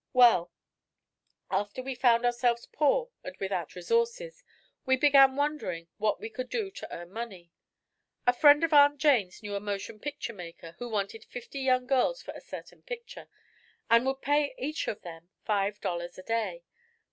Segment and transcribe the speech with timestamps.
[0.13, 0.51] "Well,
[1.51, 4.43] after we found ourselves poor and without resources
[4.83, 7.51] we began wondering what we could do to earn money.
[8.25, 12.23] A friend of Aunt Jane's knew a motion picture maker who wanted fifty young girls
[12.23, 13.29] for a certain picture
[13.91, 16.63] and would pay each of them five dollars a day.